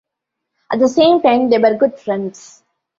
At 0.71 0.79
the 0.79 0.87
same 0.87 1.21
time, 1.21 1.51
they 1.51 1.59
were 1.59 1.75
good 1.75 1.99
friends. 1.99 2.63